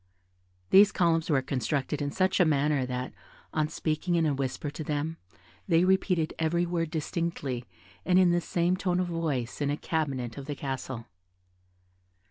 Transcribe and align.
These 0.71 0.91
columns 0.91 1.29
were 1.29 1.43
constructed 1.43 2.01
in 2.01 2.09
such 2.09 2.39
a 2.39 2.43
manner 2.43 2.87
that, 2.87 3.13
on 3.53 3.67
speaking 3.69 4.15
in 4.15 4.25
a 4.25 4.33
whisper 4.33 4.71
to 4.71 4.83
them, 4.83 5.17
they 5.67 5.83
repeated 5.85 6.33
every 6.39 6.65
word 6.65 6.89
distinctly, 6.89 7.65
and 8.03 8.17
in 8.17 8.31
the 8.31 8.41
same 8.41 8.75
tone 8.75 8.99
of 8.99 9.05
voice, 9.05 9.61
in 9.61 9.69
a 9.69 9.77
cabinet 9.77 10.39
of 10.39 10.47
the 10.47 10.55
castle. 10.55 11.05